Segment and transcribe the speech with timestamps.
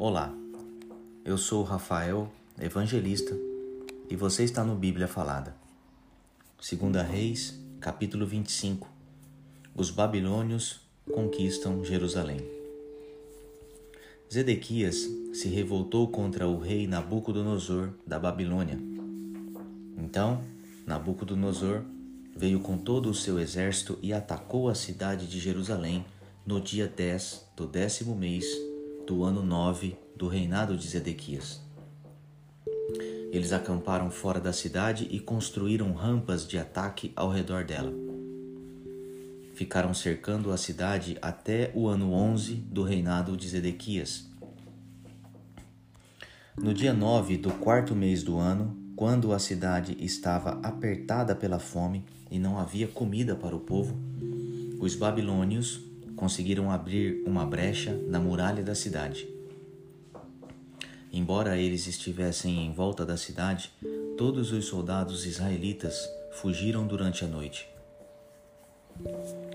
[0.00, 0.32] Olá,
[1.24, 3.36] eu sou Rafael, evangelista,
[4.08, 5.56] e você está no Bíblia Falada.
[6.60, 8.88] Segunda Reis, capítulo 25.
[9.74, 10.78] Os babilônios
[11.12, 12.38] conquistam Jerusalém.
[14.32, 18.78] Zedequias se revoltou contra o rei Nabucodonosor da Babilônia.
[19.96, 20.44] Então,
[20.86, 21.82] Nabucodonosor
[22.36, 26.06] veio com todo o seu exército e atacou a cidade de Jerusalém
[26.46, 28.46] no dia 10 do décimo mês
[29.08, 31.62] do ano 9 do reinado de Zedequias.
[33.32, 37.90] Eles acamparam fora da cidade e construíram rampas de ataque ao redor dela.
[39.54, 44.28] Ficaram cercando a cidade até o ano 11 do reinado de Zedequias.
[46.54, 52.04] No dia 9 do quarto mês do ano, quando a cidade estava apertada pela fome
[52.30, 53.98] e não havia comida para o povo,
[54.78, 55.87] os babilônios
[56.18, 59.28] conseguiram abrir uma brecha na muralha da cidade.
[61.12, 63.72] Embora eles estivessem em volta da cidade,
[64.16, 67.68] todos os soldados israelitas fugiram durante a noite.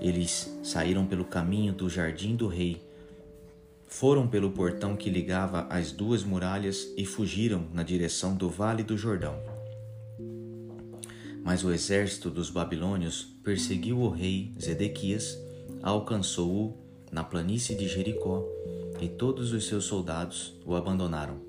[0.00, 2.82] Eles saíram pelo caminho do jardim do rei,
[3.86, 8.96] foram pelo portão que ligava as duas muralhas e fugiram na direção do vale do
[8.96, 9.38] Jordão.
[11.44, 15.45] Mas o exército dos babilônios perseguiu o rei Zedequias
[15.86, 16.76] alcançou-o
[17.12, 18.44] na planície de Jericó
[19.00, 21.40] e todos os seus soldados o abandonaram.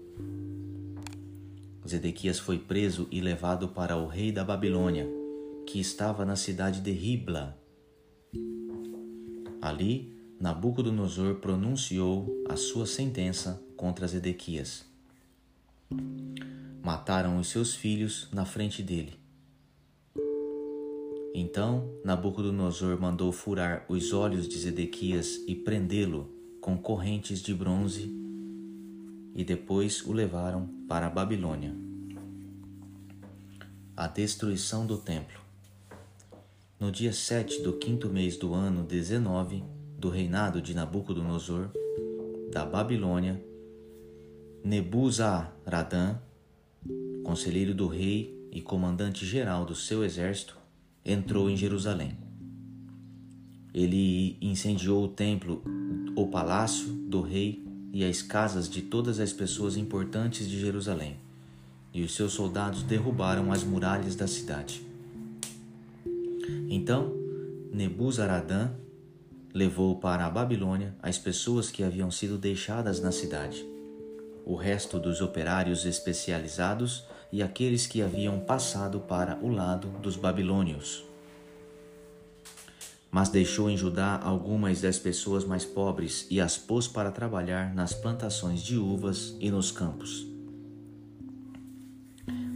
[1.88, 5.08] Zedequias foi preso e levado para o rei da Babilônia,
[5.65, 7.58] que estava na cidade de Ribla.
[9.59, 14.85] Ali, Nabucodonosor pronunciou a sua sentença contra Zedequias.
[16.83, 19.17] Mataram os seus filhos na frente dele
[21.39, 26.27] então Nabucodonosor mandou furar os olhos de Zedequias e prendê-lo
[26.59, 28.11] com correntes de bronze,
[29.35, 31.75] e depois o levaram para a Babilônia.
[33.95, 35.39] A destruição do templo.
[36.80, 39.64] No dia 7 do quinto mês do ano 19
[39.95, 41.69] do reinado de Nabucodonosor,
[42.52, 43.39] da Babilônia,
[44.64, 46.17] Nebuzaradã,
[47.23, 50.58] conselheiro do rei e comandante geral do seu exército,
[51.07, 52.17] entrou em Jerusalém.
[53.73, 55.63] Ele incendiou o templo,
[56.15, 61.17] o palácio do rei e as casas de todas as pessoas importantes de Jerusalém,
[61.93, 64.81] e os seus soldados derrubaram as muralhas da cidade.
[66.69, 67.13] Então,
[67.71, 68.71] Nebuzaradã
[69.53, 73.65] levou para a Babilônia as pessoas que haviam sido deixadas na cidade,
[74.45, 81.04] o resto dos operários especializados e aqueles que haviam passado para o lado dos babilônios.
[83.10, 87.93] Mas deixou em Judá algumas das pessoas mais pobres e as pôs para trabalhar nas
[87.93, 90.27] plantações de uvas e nos campos.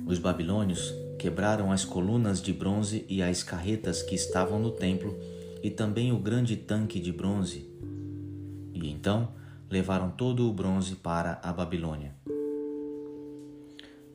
[0.06, 5.18] Os babilônios quebraram as colunas de bronze e as carretas que estavam no templo
[5.64, 7.70] e também o grande tanque de bronze.
[8.74, 9.32] E então
[9.70, 12.16] levaram todo o bronze para a Babilônia.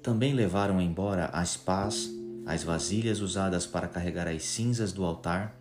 [0.07, 2.09] Também levaram embora as pás,
[2.47, 5.61] as vasilhas usadas para carregar as cinzas do altar.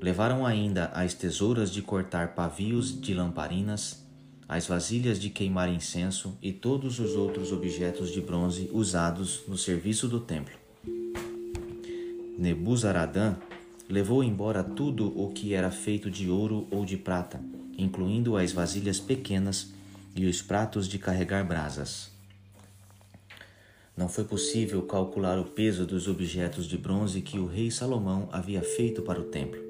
[0.00, 4.02] Levaram ainda as tesouras de cortar pavios de lamparinas,
[4.48, 10.08] as vasilhas de queimar incenso e todos os outros objetos de bronze usados no serviço
[10.08, 10.54] do templo.
[12.38, 13.36] Nebuzaradã
[13.90, 17.38] levou embora tudo o que era feito de ouro ou de prata,
[17.76, 19.70] incluindo as vasilhas pequenas
[20.16, 22.13] e os pratos de carregar brasas.
[23.96, 28.60] Não foi possível calcular o peso dos objetos de bronze que o rei Salomão havia
[28.60, 29.60] feito para o templo,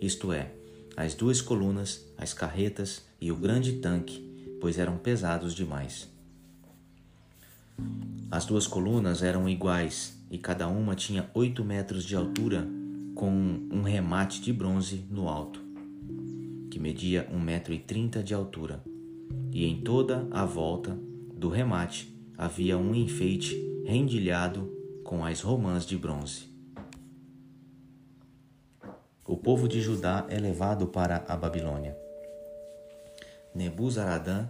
[0.00, 0.50] isto é,
[0.96, 4.18] as duas colunas, as carretas e o grande tanque,
[4.60, 6.08] pois eram pesados demais.
[8.30, 12.66] As duas colunas eram iguais e cada uma tinha oito metros de altura,
[13.14, 13.30] com
[13.70, 15.60] um remate de bronze no alto,
[16.70, 18.82] que media um metro e trinta de altura,
[19.52, 20.96] e em toda a volta
[21.36, 23.54] do remate havia um enfeite
[23.84, 26.48] rendilhado com as romãs de bronze.
[29.26, 31.94] O povo de Judá é levado para a Babilônia.
[33.54, 34.48] Nebuzaradã,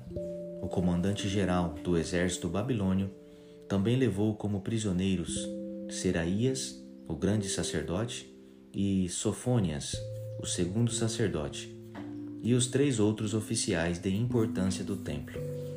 [0.62, 3.10] o comandante-geral do exército babilônio,
[3.69, 5.48] também levou como prisioneiros
[5.90, 8.32] Seraías, o grande sacerdote,
[8.72, 9.96] e Sofônias,
[10.40, 11.76] o segundo sacerdote,
[12.40, 15.69] e os três outros oficiais de importância do templo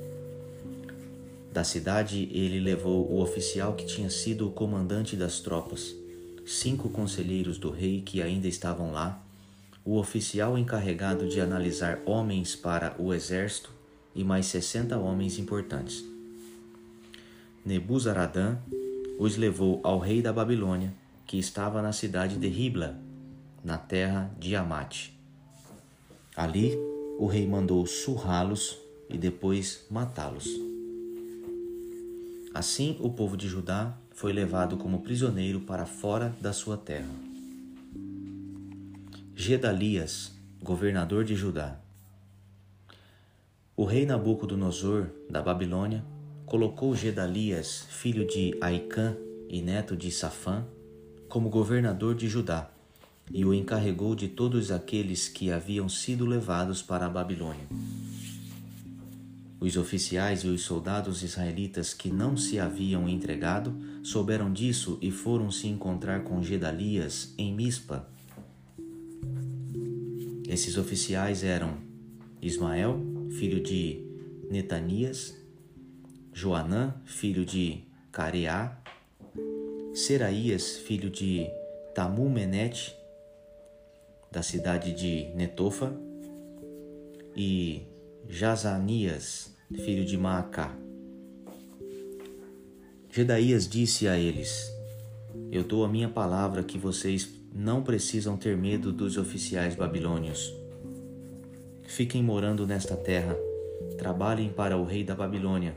[1.53, 5.95] da cidade, ele levou o oficial que tinha sido o comandante das tropas,
[6.47, 9.23] cinco conselheiros do rei que ainda estavam lá,
[9.85, 13.69] o oficial encarregado de analisar homens para o exército
[14.15, 16.03] e mais sessenta homens importantes.
[17.63, 18.57] Nebuzaradã
[19.19, 20.91] os levou ao rei da Babilônia,
[21.27, 22.97] que estava na cidade de Ribla,
[23.63, 25.15] na terra de Amate.
[26.35, 26.75] Ali,
[27.19, 28.75] o rei mandou surrá-los
[29.07, 30.72] e depois matá-los.
[32.53, 37.09] Assim, o povo de Judá foi levado como prisioneiro para fora da sua terra.
[39.35, 41.79] Gedalias, governador de Judá.
[43.75, 46.05] O rei Nabucodonosor, da Babilônia,
[46.45, 49.17] colocou Gedalias, filho de Aicã
[49.49, 50.63] e neto de Safã,
[51.27, 52.69] como governador de Judá,
[53.31, 57.67] e o encarregou de todos aqueles que haviam sido levados para a Babilônia.
[59.63, 63.73] Os oficiais e os soldados israelitas que não se haviam entregado
[64.03, 68.05] souberam disso e foram se encontrar com Gedalias em Mispa.
[70.49, 71.77] Esses oficiais eram
[72.41, 72.99] Ismael,
[73.39, 74.05] filho de
[74.51, 75.33] Netanias,
[76.33, 78.77] Joanã, filho de Careá,
[79.93, 81.47] Seraías, filho de
[81.95, 82.93] Tamumenete,
[84.29, 85.97] da cidade de Netofa,
[87.33, 87.83] e
[88.27, 90.75] Jazanias, filho de Maacá.
[93.09, 94.71] Gedaías disse a eles:
[95.51, 100.53] Eu dou a minha palavra que vocês não precisam ter medo dos oficiais babilônios.
[101.83, 103.37] Fiquem morando nesta terra,
[103.97, 105.75] trabalhem para o rei da Babilônia,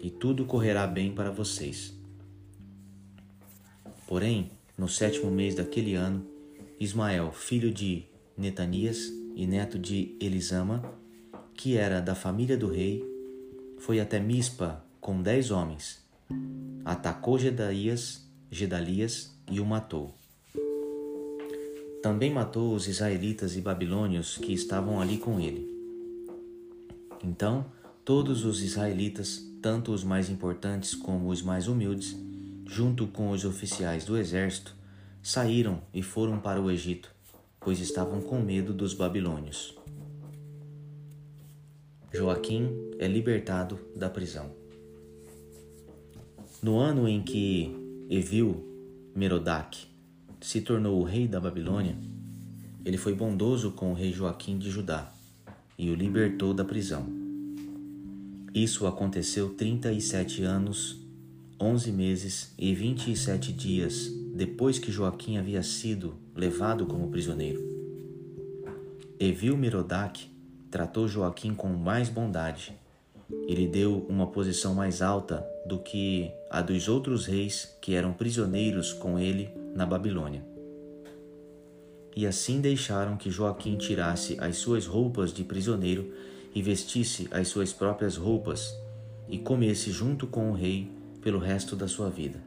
[0.00, 1.94] e tudo correrá bem para vocês.
[4.06, 6.24] Porém, no sétimo mês daquele ano,
[6.80, 8.04] Ismael, filho de
[8.36, 10.82] Netanias e neto de Elisama,
[11.52, 13.04] que era da família do rei,
[13.78, 16.04] foi até Mispa com dez homens,
[16.84, 20.14] atacou Gedaías, Gedalias e o matou.
[22.02, 25.68] Também matou os israelitas e babilônios que estavam ali com ele.
[27.24, 27.66] Então,
[28.04, 32.16] todos os israelitas, tanto os mais importantes como os mais humildes,
[32.66, 34.74] junto com os oficiais do exército,
[35.22, 37.10] saíram e foram para o Egito,
[37.60, 39.77] pois estavam com medo dos babilônios.
[42.12, 44.50] Joaquim é libertado da prisão.
[46.62, 47.70] No ano em que
[48.08, 48.64] Evil
[49.14, 49.86] Merodach
[50.40, 51.96] se tornou o rei da Babilônia,
[52.82, 55.12] ele foi bondoso com o rei Joaquim de Judá
[55.76, 57.06] e o libertou da prisão.
[58.54, 60.98] Isso aconteceu trinta e sete anos,
[61.60, 67.60] onze meses e vinte e sete dias depois que Joaquim havia sido levado como prisioneiro.
[69.20, 70.30] Evil Merodach
[70.70, 72.76] tratou Joaquim com mais bondade
[73.46, 78.12] e lhe deu uma posição mais alta do que a dos outros reis que eram
[78.12, 80.44] prisioneiros com ele na Babilônia.
[82.16, 86.12] E assim deixaram que Joaquim tirasse as suas roupas de prisioneiro
[86.54, 88.74] e vestisse as suas próprias roupas
[89.28, 92.42] e comesse junto com o rei pelo resto da sua vida.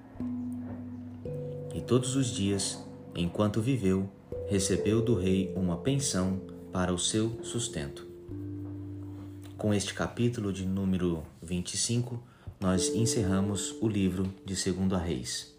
[1.73, 2.83] E todos os dias,
[3.15, 4.09] enquanto viveu,
[4.49, 6.41] recebeu do rei uma pensão
[6.71, 8.10] para o seu sustento.
[9.61, 12.19] Com este capítulo de número 25,
[12.59, 15.55] nós encerramos o livro de Segundo a Reis.